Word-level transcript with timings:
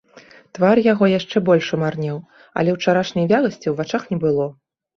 Твар 0.57 0.77
яго 0.93 1.09
яшчэ 1.19 1.37
больш 1.49 1.69
умарнеў, 1.77 2.17
але 2.63 2.75
ўчарашняй 2.79 3.31
вяласці 3.35 3.61
ў 3.69 3.75
вачах 3.83 4.03
не 4.15 4.23
было. 4.29 4.53